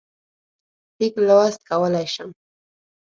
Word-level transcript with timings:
لیک 0.99 1.15
لوست 1.27 1.61
کولای 1.69 2.07
شم. 2.13 2.29